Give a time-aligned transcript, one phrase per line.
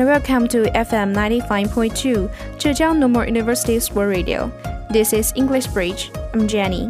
[0.00, 4.50] And welcome to FM 95.2 Zhejiang Normal University's World Radio.
[4.88, 6.10] This is English Bridge.
[6.32, 6.88] I'm Jenny.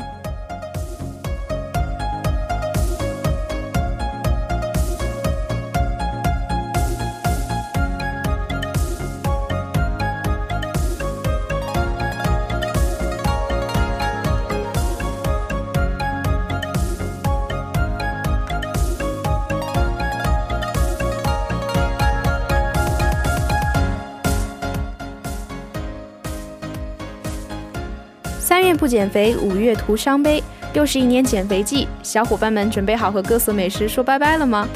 [28.89, 30.41] 减肥，五月徒伤悲。
[30.73, 34.67] 又是一年减肥季，小伙伴们准备好和各色美食说拜拜了吗？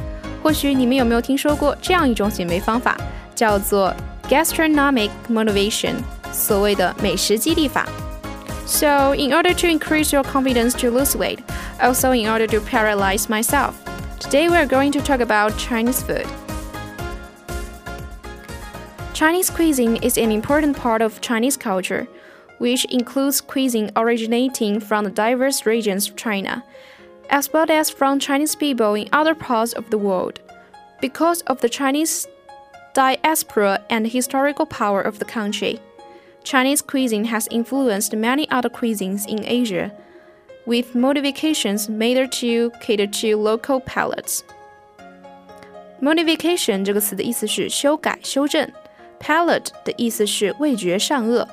[0.41, 2.97] 或许你们有没有听说过这样一种减肥方法，
[3.35, 3.93] 叫做
[4.29, 5.93] gastronomic motivation，
[6.31, 7.85] 所谓的美食激励法。
[8.65, 11.39] So, in order to increase your confidence to lose weight,
[11.79, 13.71] also in order to paralyze myself,
[14.19, 16.27] today we are going to talk about Chinese food.
[19.13, 22.07] Chinese cuisine is an important part of Chinese culture
[22.59, 26.63] which includes cuisine originating from the diverse regions of China,
[27.29, 30.39] as well as from Chinese people in other parts of the world.
[30.99, 32.27] Because of the Chinese
[32.93, 35.79] diaspora and historical power of the country,
[36.43, 39.91] Chinese cuisine has influenced many other cuisines in Asia,
[40.65, 44.43] with modifications made to cater to local palates.
[46.01, 48.69] Modification 这个词的意思是修改、修正，
[49.19, 51.45] palate 的意思是味觉上颚。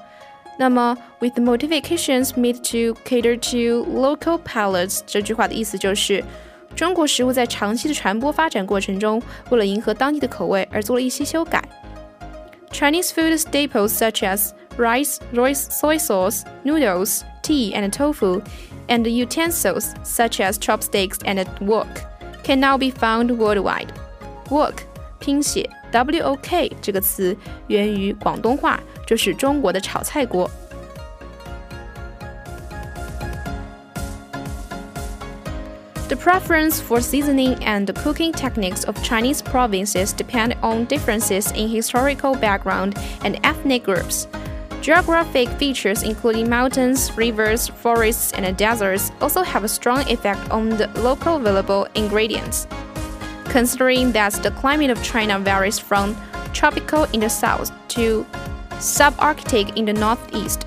[0.58, 6.24] 那么，with modifications made to cater to local palates，这句话的意思就是，
[6.74, 11.62] 中国食物在长期的传播发展过程中，为了迎合当地的口味而做了一些修改。
[12.70, 18.42] Chinese food staples such as rice, soy sauce, noodles, tea, and tofu,
[18.88, 21.86] and utensils such as chopsticks and wok
[22.42, 23.88] can now be found worldwide.
[24.50, 24.74] Wok
[25.18, 27.36] 拼写 W O K 这个词
[27.68, 28.80] 源于广东话。
[29.10, 30.50] 就是中国的炒菜锅。
[36.08, 42.36] The preference for seasoning and the cooking techniques of Chinese provinces depend on differences in historical
[42.36, 42.94] background
[43.24, 44.28] and ethnic groups.
[44.80, 50.86] Geographic features including mountains, rivers, forests, and deserts also have a strong effect on the
[51.00, 52.68] local available ingredients.
[53.46, 56.16] Considering that the climate of China varies from
[56.52, 58.24] tropical in the south to
[58.81, 60.65] subarctic in the northeast.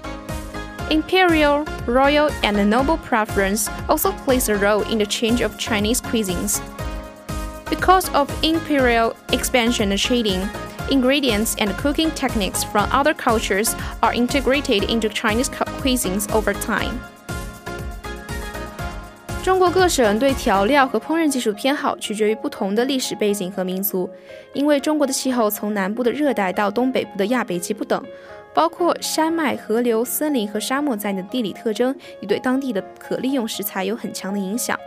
[0.90, 6.62] Imperial, royal, and noble preference also plays a role in the change of Chinese cuisines.
[7.68, 10.48] Because of imperial expansion and trading,
[10.90, 17.00] ingredients and cooking techniques from other cultures are integrated into Chinese cuisines over time.
[19.44, 24.08] 中国各省对调料和烹饪技术偏好取决于不同的历史背景和民族，
[24.54, 28.02] 因为中国的气候从南部的热带到东北部的亚北极不等，
[28.54, 34.80] 包括山脉、河流、森林和沙漠在内的地理特征，也对当地的可利用食材有很强的影响。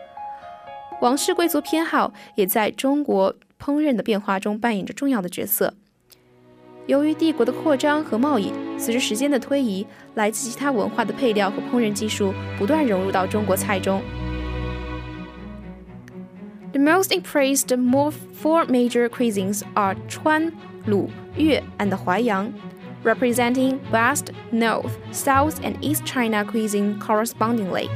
[1.02, 3.32] 王室贵族偏好也在中国
[3.64, 5.72] 烹饪的变化中扮演着重要的角色。
[6.88, 9.86] 由于帝国的扩张和贸易，随着时间的推移，
[10.16, 14.02] 来自其他文化的配料和烹饪技术不断融入到中国菜中。
[16.78, 17.74] The most impressed
[18.34, 20.56] four major cuisines are Chuan,
[20.86, 22.54] Lu, Yue, and Huaiyang,
[23.02, 27.90] representing West, North, South, and East China cuisine correspondingly.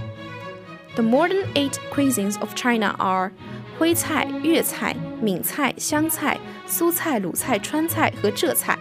[0.96, 3.32] The modern eight cuisines of China are
[3.78, 8.80] Huicai, Yuecai, Mingcai, Xiangcai, Sucai, Lucai, Chuancai, and Zhecai.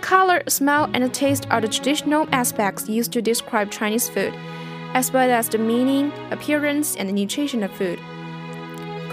[0.00, 4.34] Color, smell, and taste are the traditional aspects used to describe Chinese food,
[4.94, 8.00] as well as the meaning, appearance, and nutrition of food.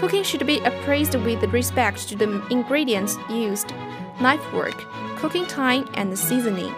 [0.00, 3.68] Cooking should be appraised with respect to the ingredients used,
[4.20, 4.76] knife work,
[5.18, 6.70] cooking time, and seasoning.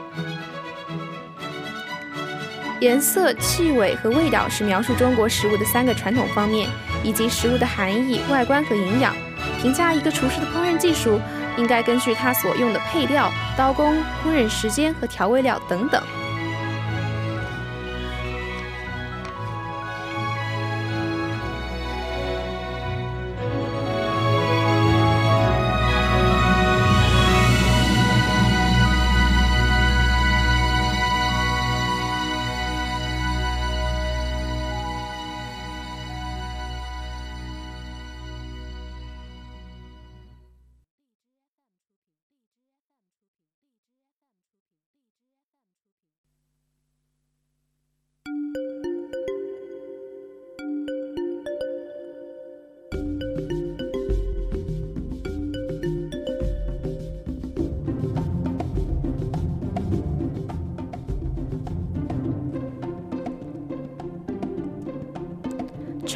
[2.81, 6.70] 颜色、气味和味道是描述中国食物的三个传统方面，
[7.03, 9.12] 以及食物的含义、外观和营养。
[9.61, 11.21] 评价一个厨师的烹饪技术，
[11.56, 16.00] 应该根据他所用的配料、刀工、烹饪时间和调味料等等。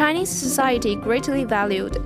[0.03, 1.97] Chinese society greatly valued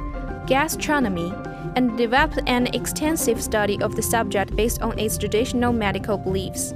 [0.47, 1.33] gastronomy
[1.77, 6.75] and developed an extensive study of the subject based on its traditional medical beliefs.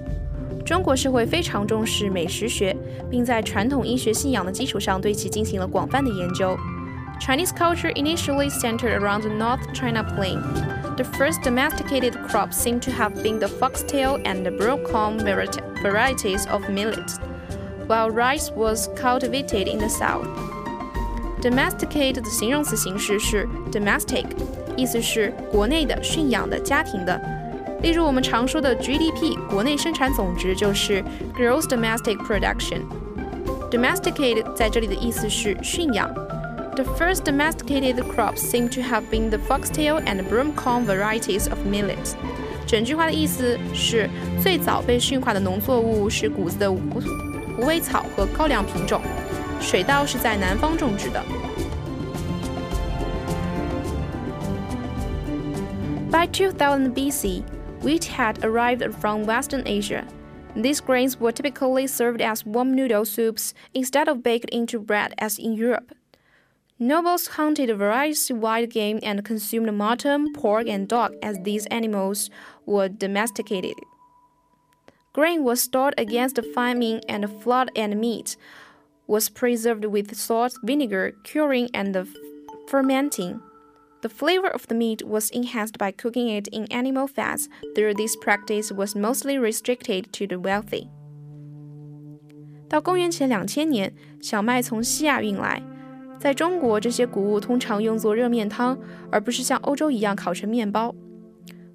[0.64, 2.74] 中国社会非常重视美食学，
[3.10, 6.56] 并在传统医学信仰的基础上对其进行了广泛的研究。
[7.20, 10.40] Chinese culture initially centered around the North China Plain.
[10.96, 16.66] The first domesticated crops seem to have been the foxtail and the broomcorn varieties of
[16.70, 17.18] millet,
[17.86, 20.26] while rice was cultivated in the south
[21.41, 24.25] Domesticate 的形容词形式是 domestic，
[24.75, 27.19] 意思是国内的、驯养的、家庭的。
[27.81, 31.03] 例如我们常说的 GDP 国内生产总值就是
[31.37, 36.11] gross domestic production。Domesticate 在这里的意思是驯养。
[36.75, 42.15] The first domesticated crops seem to have been the foxtail and broomcorn varieties of millet。
[42.65, 44.09] 整句话的意思是，
[44.41, 46.79] 最早被驯化的农作物是谷子的无
[47.59, 49.01] 无尾草和高粱品种，
[49.59, 51.23] 水稻是在南方种植的。
[56.11, 57.43] By 2000 BC,
[57.81, 60.05] wheat had arrived from Western Asia.
[60.55, 65.37] These grains were typically served as warm noodle soups instead of baked into bread as
[65.37, 65.93] in Europe.
[66.79, 72.29] Nobles hunted various wild game and consumed mutton, pork, and dog as these animals
[72.65, 73.75] were domesticated.
[75.13, 78.35] Grain was stored against famine and flood, and meat
[79.09, 82.07] was preserved with salt, vinegar, curing, and
[82.67, 83.39] fermenting.
[84.01, 88.15] The flavor of the meat was enhanced by cooking it in animal fats, though this
[88.15, 90.89] practice was mostly restricted to the wealthy.
[92.67, 95.61] 到公元前两千年，小麦从西亚运来。
[96.19, 98.77] 在中国，这些谷物通常用作热面汤，
[99.11, 100.93] 而不是像欧洲一样烤成面包。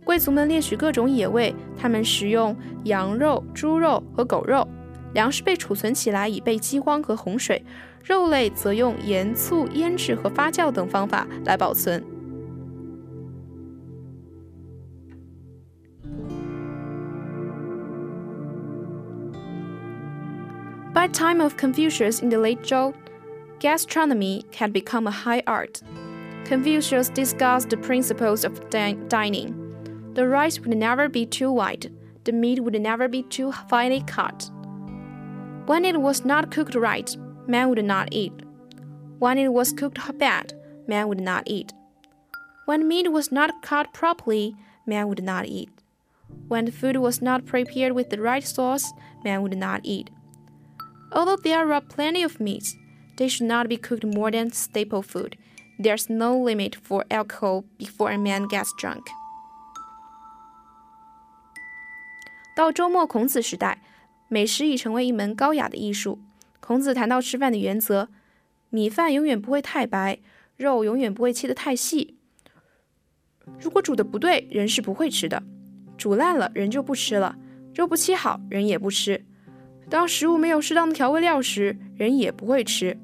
[0.04, 4.66] 贵族们猎取各种野味，他们食用羊肉、猪肉和狗肉。
[5.14, 7.64] 粮食被储存起来以备饥荒和洪水，
[8.04, 12.04] 肉类则用盐、醋、腌制和发酵等方法来保存。
[20.92, 22.92] By time of Confucius in the late Zhou.
[23.60, 25.82] Gastronomy had become a high art.
[26.46, 29.54] Confucius discussed the principles of dining.
[30.14, 31.90] The rice would never be too white,
[32.24, 34.50] the meat would never be too finely cut.
[35.66, 37.16] When it was not cooked right,
[37.46, 38.32] man would not eat.
[39.18, 40.52] When it was cooked bad,
[40.86, 41.72] man would not eat.
[42.66, 44.56] When meat was not cut properly,
[44.86, 45.70] man would not eat.
[46.48, 48.92] When the food was not prepared with the right sauce,
[49.24, 50.10] man would not eat.
[51.12, 52.76] Although there are plenty of meats,
[53.16, 55.36] they should not be cooked more than staple food.
[55.78, 59.06] There's no limit for alcohol before a man gets drunk.
[62.54, 63.78] 到周末孔子时代，
[64.27, 66.19] 美食已成为一门高雅的艺术。
[66.59, 68.09] 孔子谈到吃饭的原则：
[68.69, 70.19] 米饭永远不会太白，
[70.57, 72.15] 肉永远不会切得太细。
[73.59, 75.43] 如果煮的不对，人是不会吃的；
[75.97, 77.35] 煮烂了，人就不吃了；
[77.75, 79.23] 肉不切好，人也不吃。
[79.87, 82.97] 当食物没有适当的调味料时，人也不会吃。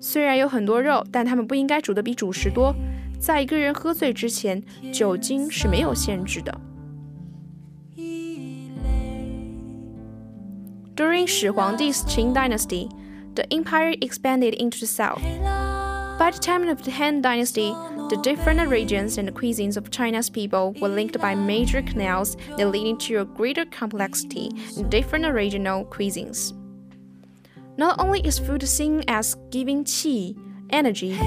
[0.00, 2.74] 虽然有很多肉，但他们不应该煮的比主食多。
[3.20, 4.60] 在一个人喝醉之前，
[4.92, 6.60] 酒精是没有限制的。
[10.96, 12.88] During Shi Huangdi's Qin dynasty,
[13.34, 15.20] the empire expanded into the south.
[16.20, 17.74] By the time of the Han dynasty,
[18.10, 22.96] the different regions and cuisines of China's people were linked by major canals that leading
[22.98, 26.52] to a greater complexity in different regional cuisines.
[27.76, 30.38] Not only is food seen as giving qi,
[30.70, 31.18] energy,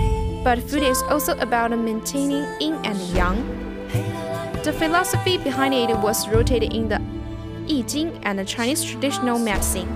[0.45, 3.43] but food is also about maintaining yin and yang.
[4.63, 7.01] The philosophy behind it was rooted in the
[7.68, 9.86] I Ching and the Chinese traditional medicine.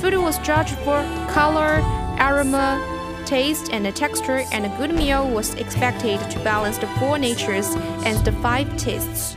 [0.00, 1.02] Food was judged for
[1.32, 1.82] color,
[2.18, 2.78] aroma,
[3.24, 8.18] taste, and texture, and a good meal was expected to balance the four natures and
[8.24, 9.36] the five tastes.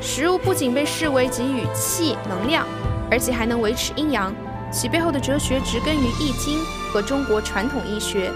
[0.00, 2.66] 食物不仅被视为给予气能量，
[3.10, 4.34] 而且还能维持阴阳。
[4.72, 6.58] 其背后的哲学植根于《易经》
[6.90, 8.32] 和中国传统医学，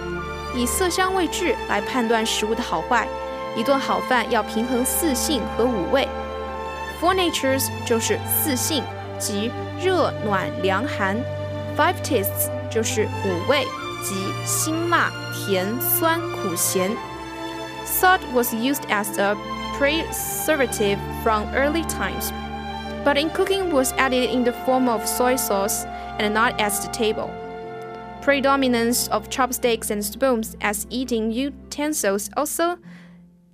[0.55, 3.09] 以色香味质来判断食物的好坏。
[3.57, 6.07] 一顿好饭要平衡四性和五味。
[7.01, 8.83] Four natures 就是四性，
[9.19, 9.51] 即
[9.83, 11.17] 热、暖、凉、寒。
[11.77, 13.65] Five tastes 就是五味，
[14.03, 16.91] 即辛、辣、甜、酸、苦、咸。
[17.85, 19.37] Salt was used as a
[19.79, 22.33] preservative from early times
[23.05, 25.87] but in cooking was added in the form of soy sauce
[26.19, 27.31] and not at the table.
[28.23, 32.79] Predominance of chopsticks and spoons as eating utensils also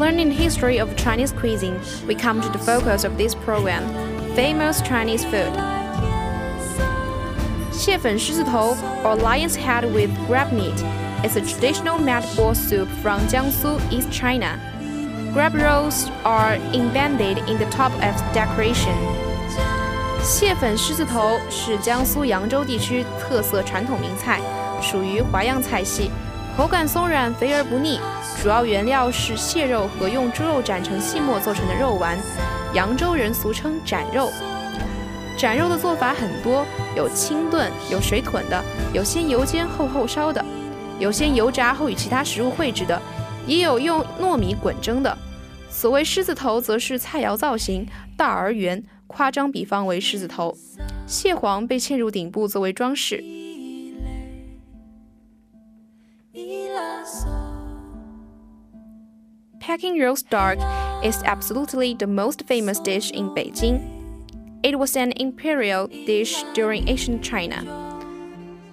[0.00, 3.82] learning the history of Chinese cuisine, we come to the focus of this program
[4.34, 5.52] famous Chinese food.
[7.72, 10.74] 蟹粉狮子头 or lion's head with crab meat
[11.22, 14.58] is a traditional meat ball soup from Jiangsu, East China.
[15.32, 18.94] Crab rolls are embedded in the top as decoration.
[20.22, 24.40] 蟹粉狮子头是江苏扬州地区特色传统名菜，
[24.80, 26.10] 属于淮扬菜系。
[26.56, 28.00] 口感松软，肥而不腻。
[28.41, 32.17] 主要原料是蟹肉和用猪肉斩成细末做成的肉丸，
[32.73, 34.31] 扬州人俗称斩肉。
[35.37, 36.65] 斩肉的做法很多，
[36.97, 38.63] 有清炖，有水炖的，
[38.95, 40.43] 有先油煎后后烧的，
[40.97, 42.99] 有先油炸后与其他食物烩制的，
[43.45, 45.15] 也有用糯米滚蒸的。
[45.69, 50.57] 所谓狮子头，则是菜肴造型大而圆，夸张比方为狮子头。
[51.05, 53.23] 蟹黄被嵌入顶部作为装饰。
[59.70, 60.58] Peking roast duck
[61.04, 63.80] is absolutely the most famous dish in Beijing.
[64.62, 67.64] It was an imperial dish during ancient China.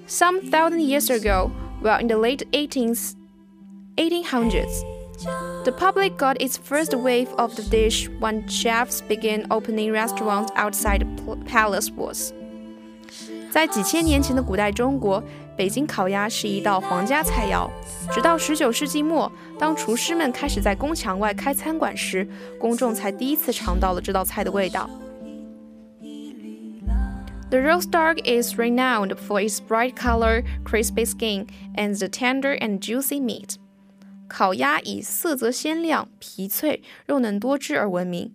[0.07, 3.15] Some thousand years ago, while in the late 18th,
[3.97, 4.83] 1800s,
[5.63, 11.05] the public got its first wave of the dish when chefs began opening restaurants outside
[11.25, 12.33] the palace walls.
[13.51, 15.23] 在几千年前的古代中国，
[15.58, 17.68] 北京烤鸭是一道皇家菜肴。
[18.12, 22.24] 直到十九世纪末，当厨师们开始在宫墙外开餐馆时，
[22.60, 24.88] 公众才第一次尝到了这道菜的味道。
[27.50, 33.20] The roast duck is renowned for its bright color, crispy skin, and the tender and juicy
[33.20, 33.56] meat.
[34.28, 38.32] 烤鸭以色泽鲜亮、皮脆、肉嫩多汁而闻名。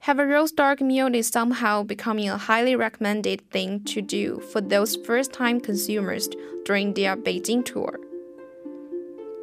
[0.00, 4.60] have a roast duck meal is somehow becoming a highly recommended thing to do for
[4.60, 6.28] those first time consumers
[6.64, 7.98] during their Beijing tour.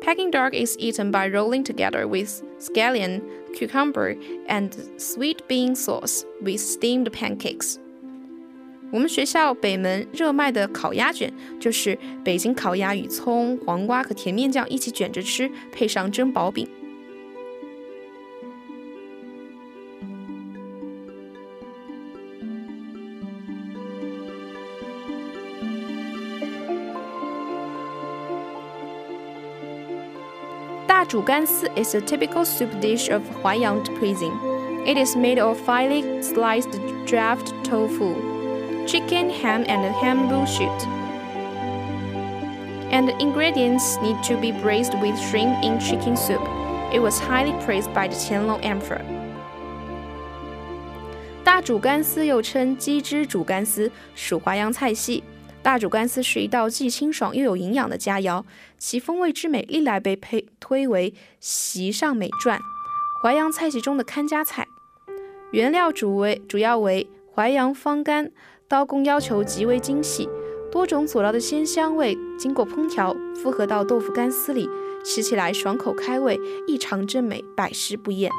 [0.01, 3.21] Peking duck is eaten by rolling together with scallion,
[3.55, 4.15] cucumber,
[4.47, 7.77] and sweet bean sauce with steamed pancakes.
[8.91, 16.67] 我们学校北门热卖的烤鸭卷，就是北京烤鸭与葱、黄瓜和甜面酱一起卷着吃，配上蒸薄饼。
[31.08, 34.36] zhugansi is a typical soup dish of Huaiyang cuisine.
[34.86, 38.14] It is made of finely sliced draft tofu,
[38.86, 40.86] chicken, ham, and bamboo shoot.
[42.90, 46.42] And the ingredients need to be braised with shrimp in chicken soup.
[46.92, 49.04] It was highly praised by the Qianlong Emperor.
[51.44, 55.24] 大煮干丝又称鸡汁煮干丝，属淮扬菜系。
[55.62, 58.42] 大煮干丝是一道既清爽又有营养的佳肴，
[58.78, 62.58] 其风味之美历来被配推为席上美馔，
[63.22, 64.66] 淮扬菜系中的看家菜。
[65.50, 68.30] 原料主为主要为淮扬方干，
[68.66, 70.28] 刀工要求极为精细，
[70.70, 74.68] 多种佐料的鲜香味经过烹调复合到豆腐干丝里，
[75.04, 78.30] 吃起来爽口开胃，异常珍美，百食不厌。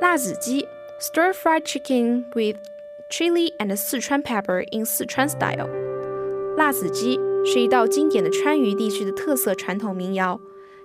[0.00, 0.66] 辣子鸡
[1.00, 2.56] ，stir-fried chicken with
[3.10, 5.68] chili and 四川 pepper in Sichuan style。
[6.56, 10.40] 辣子鸡是一道经典的川渝地区的特色传统民谣，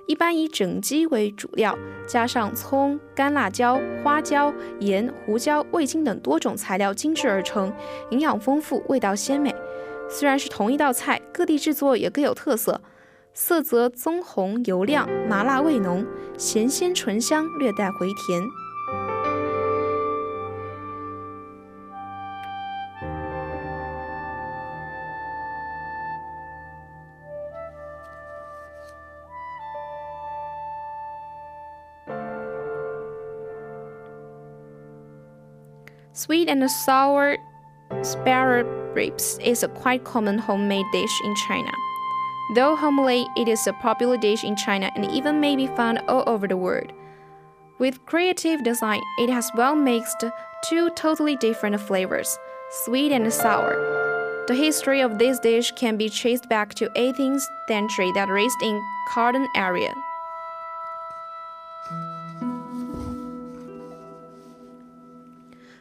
[0.07, 7.71] 一般以整鸡为主料，加上葱、干辣椒、花椒、盐、胡椒、味精等多种材料精制而成，
[8.09, 9.53] 营养丰富，味道鲜美。
[10.09, 12.81] 虽然是同一道菜，各地制作也各有特色，
[13.35, 16.03] 色泽棕红油亮，麻辣味浓，
[16.35, 18.41] 咸鲜醇香，略带回甜。
[36.19, 37.37] Sweet and sour
[38.01, 41.71] spare ribs is a quite common homemade dish in China.
[42.55, 46.25] Though homely, it is a popular dish in China and even may be found all
[46.27, 46.91] over the world.
[47.79, 50.25] With creative design, it has well mixed
[50.65, 52.37] two totally different flavors,
[52.83, 54.43] sweet and sour.
[54.49, 58.83] The history of this dish can be traced back to 18th century that raised in
[59.13, 59.93] Canton area.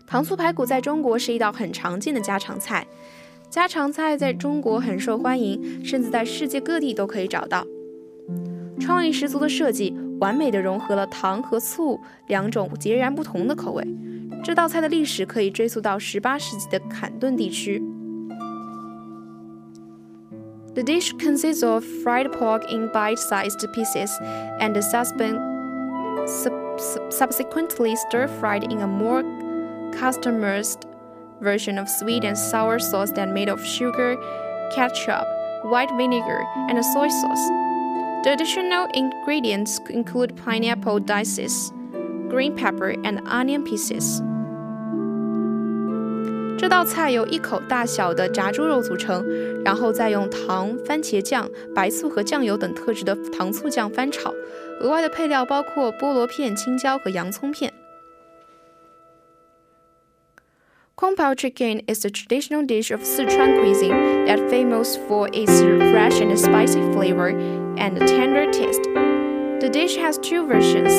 [0.08, 2.86] 糖醋排骨在中国是一道很常见的家常菜，
[3.50, 7.65] 家常菜在中国很受欢迎，甚至在世界各地都可以找到。
[8.80, 13.88] 创意十足的设计，完美的融合了糖和醋两种截然不同的口味。
[14.44, 17.82] 这道菜的历史可以追溯到18世纪的坎顿地区。
[20.74, 24.10] The dish consists of fried pork in bite-sized pieces
[24.60, 24.74] and
[27.12, 29.24] subsequently stir-fried in a more
[29.92, 30.86] customized
[31.42, 34.18] version of sweet and sour sauce that made of sugar,
[34.74, 35.25] ketchup,
[35.65, 37.50] white vinegar, and soy sauce.
[38.24, 41.72] The additional ingredients include pineapple dices,
[42.29, 44.22] green pepper, and onion pieces.
[46.57, 49.25] 这道菜由一口大小的炸猪肉组成，
[49.66, 54.33] 然后再用糖、番茄酱、白醋和酱油等特制的糖醋酱翻炒。
[54.79, 57.74] 额外的配料包括菠萝片、青椒和洋葱片。
[60.99, 65.61] Kung Pao chicken is a traditional dish of Sichuan cuisine that famous for its
[65.93, 67.28] fresh and spicy flavor
[67.78, 68.82] and tender taste.
[69.63, 70.91] The dish has two versions,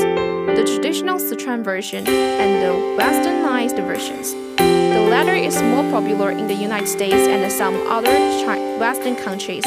[0.55, 4.31] the traditional Sichuan version and the westernized versions.
[4.55, 8.15] The latter is more popular in the United States and some other
[8.79, 9.65] Western countries.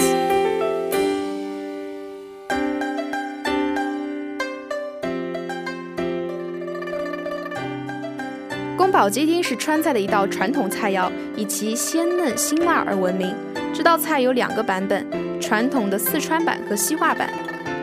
[8.98, 13.32] 宝鸡丁是川菜的一道传统菜肴，以其鲜嫩辛辣而闻名。
[13.72, 15.06] 这道菜有两个版本，
[15.39, 17.30] 传统的四川版和西化版，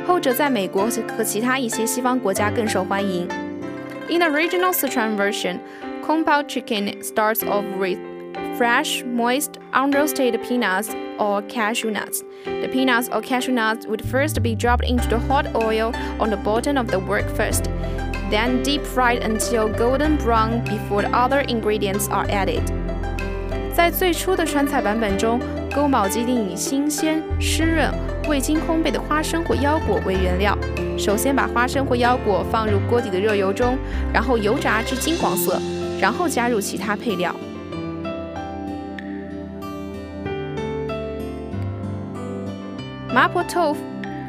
[0.05, 3.29] 后者在美国和其他一些西方国家更受欢迎。
[4.09, 5.61] In the original Sichuan version,
[6.05, 7.99] Kung Pao chicken starts off with
[8.59, 12.25] fresh, moist, unroasted peanuts or cashew nuts.
[12.45, 16.37] The peanuts or cashew nuts would first be dropped into the hot oil on the
[16.37, 17.71] bottom of the wok first
[18.30, 22.62] Then deep fried until golden brown before the other ingredients are added.
[23.74, 25.40] 在最初的川菜版本中，
[25.74, 27.90] 宫保鸡丁以新鲜、湿润、
[28.28, 30.58] 未经烘焙的花生或腰果为原料。
[30.98, 33.78] 首先把花生或腰果放入锅底的热油中，
[34.12, 35.58] 然后油炸至金黄色，
[36.02, 37.34] 然后加入其他配料。
[43.14, 43.80] 麻婆豆腐，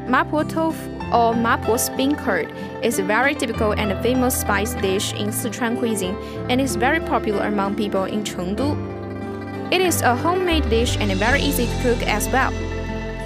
[0.06, 0.99] 麻婆豆腐。
[1.12, 6.16] Or mapo spin curd is a very typical and famous spice dish in Sichuan cuisine
[6.48, 8.76] and is very popular among people in Chengdu.
[9.72, 12.50] It is a homemade dish and very easy to cook as well.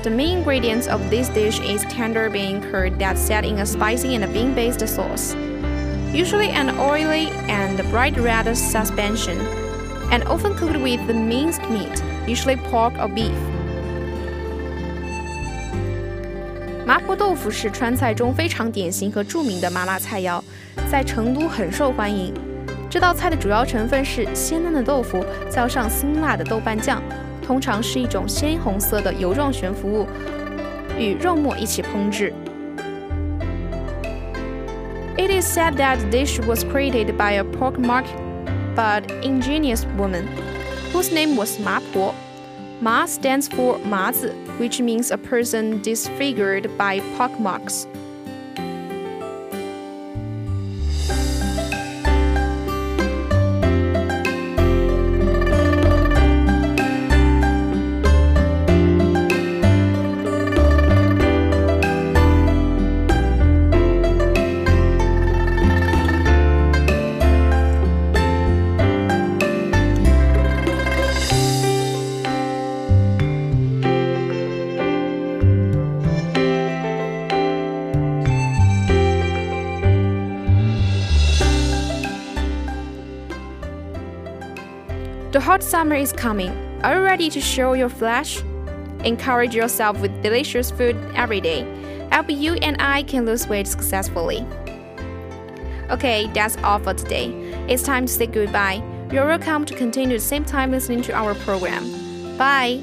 [0.03, 4.14] The main ingredients of this dish is tender bean curd that's set in a spicy
[4.14, 5.35] and bean-based sauce,
[6.12, 9.38] usually an oily and bright red suspension,
[10.12, 13.53] and often cooked with the minced meat, usually pork or beef.
[16.86, 20.41] 麻婆豆腐是川菜中非常典型和着名的麻辣菜肴，
[20.89, 22.34] 在成都很受欢迎。
[22.89, 27.01] 这道菜的主要成分是鲜嫩的豆腐，浇上辛辣的豆瓣酱，
[27.45, 30.08] 通常是一种鲜红色的油状悬浮物，
[30.97, 32.34] 与肉末一起烹制。
[35.17, 38.15] It is said that the dish was created by a pork market
[38.75, 40.23] but ingenious woman,
[40.91, 42.13] whose name was Ma Po.
[42.82, 47.86] Ma stands for 麻子 Which means a person disfigured by pockmarks.
[85.54, 86.50] Hot summer is coming.
[86.82, 88.42] Are you ready to show your flesh?
[89.04, 91.60] Encourage yourself with delicious food every day.
[92.10, 94.44] Help you and I can lose weight successfully.
[95.90, 97.28] Okay, that's all for today.
[97.68, 98.82] It's time to say goodbye.
[99.12, 101.84] You're welcome to continue the same time listening to our program.
[102.36, 102.82] Bye.